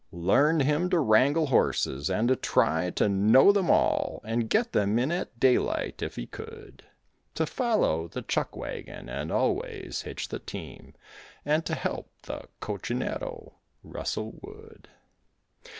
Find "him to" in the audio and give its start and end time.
0.63-0.97